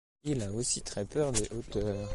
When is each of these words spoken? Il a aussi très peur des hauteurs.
Il 0.23 0.41
a 0.41 0.51
aussi 0.51 0.81
très 0.81 1.05
peur 1.05 1.31
des 1.31 1.47
hauteurs. 1.51 2.09